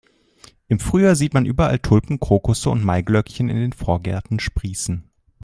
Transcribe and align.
Im 0.67 0.79
Frühjahr 0.79 1.15
sieht 1.15 1.35
man 1.35 1.45
überall 1.45 1.77
Tulpen, 1.77 2.19
Krokusse 2.19 2.71
und 2.71 2.83
Maiglöckchen 2.83 3.49
in 3.49 3.57
den 3.57 3.71
Vorgärten 3.71 4.39
sprießen. 4.39 5.03